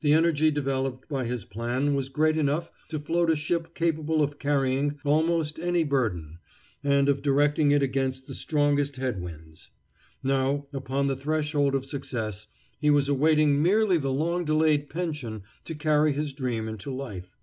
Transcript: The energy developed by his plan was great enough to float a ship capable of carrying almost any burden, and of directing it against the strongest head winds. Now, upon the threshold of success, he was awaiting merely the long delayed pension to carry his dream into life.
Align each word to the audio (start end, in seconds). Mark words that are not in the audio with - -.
The 0.00 0.12
energy 0.12 0.50
developed 0.50 1.08
by 1.08 1.24
his 1.24 1.44
plan 1.44 1.94
was 1.94 2.08
great 2.08 2.36
enough 2.36 2.72
to 2.88 2.98
float 2.98 3.30
a 3.30 3.36
ship 3.36 3.76
capable 3.76 4.20
of 4.20 4.40
carrying 4.40 4.98
almost 5.04 5.56
any 5.60 5.84
burden, 5.84 6.38
and 6.82 7.08
of 7.08 7.22
directing 7.22 7.70
it 7.70 7.80
against 7.80 8.26
the 8.26 8.34
strongest 8.34 8.96
head 8.96 9.22
winds. 9.22 9.70
Now, 10.20 10.66
upon 10.72 11.06
the 11.06 11.14
threshold 11.14 11.76
of 11.76 11.86
success, 11.86 12.48
he 12.80 12.90
was 12.90 13.08
awaiting 13.08 13.62
merely 13.62 13.98
the 13.98 14.10
long 14.10 14.44
delayed 14.44 14.90
pension 14.90 15.44
to 15.62 15.76
carry 15.76 16.10
his 16.10 16.32
dream 16.32 16.66
into 16.66 16.92
life. 16.92 17.36